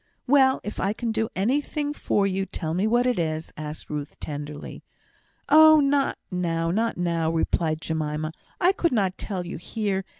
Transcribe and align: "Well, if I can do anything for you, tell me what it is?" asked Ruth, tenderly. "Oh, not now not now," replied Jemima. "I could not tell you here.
"Well, 0.25 0.61
if 0.63 0.79
I 0.79 0.93
can 0.93 1.11
do 1.11 1.29
anything 1.35 1.93
for 1.93 2.25
you, 2.25 2.47
tell 2.47 2.73
me 2.73 2.87
what 2.87 3.05
it 3.05 3.19
is?" 3.19 3.53
asked 3.55 3.87
Ruth, 3.91 4.19
tenderly. 4.19 4.83
"Oh, 5.47 5.79
not 5.79 6.17
now 6.31 6.71
not 6.71 6.97
now," 6.97 7.29
replied 7.29 7.81
Jemima. 7.81 8.31
"I 8.59 8.71
could 8.71 8.93
not 8.93 9.15
tell 9.19 9.45
you 9.45 9.57
here. 9.57 10.03